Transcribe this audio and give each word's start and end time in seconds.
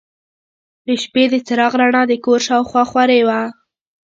د 0.85 0.87
شپې 1.03 1.23
د 1.31 1.33
څراغ 1.47 1.73
رڼا 1.81 2.03
د 2.07 2.13
کور 2.25 2.39
شاوخوا 2.47 2.83
خورې 2.91 3.19
وه. 3.27 3.41